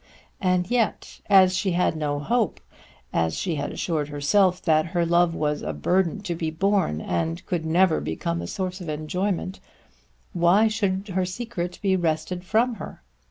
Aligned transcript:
And 0.41 0.71
yet, 0.71 1.19
as 1.29 1.55
she 1.55 1.73
had 1.73 1.95
no 1.95 2.17
hope, 2.19 2.59
as 3.13 3.37
she 3.37 3.53
had 3.57 3.71
assured 3.71 4.09
herself 4.09 4.59
that 4.63 4.87
her 4.97 5.05
love 5.05 5.35
was 5.35 5.61
a 5.61 5.73
burden 5.73 6.21
to 6.21 6.33
be 6.33 6.49
borne 6.49 6.99
and 6.99 7.45
could 7.45 7.67
never 7.67 8.01
become 8.01 8.41
a 8.41 8.47
source 8.47 8.81
of 8.81 8.89
enjoyment, 8.89 9.59
why 10.33 10.67
should 10.67 11.09
her 11.09 11.23
secret 11.25 11.77
be 11.83 11.95
wrested 11.95 12.43
from 12.43 12.73
her? 12.77 13.03